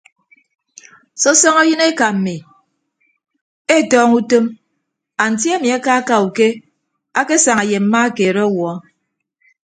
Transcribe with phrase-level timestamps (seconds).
[1.21, 2.35] Sọsọñọ yịn eka mmi
[3.75, 4.45] etọñọ utom
[5.23, 6.47] anti ami akaaka uke
[7.19, 8.71] akesaña ye mma keed ọwuọ.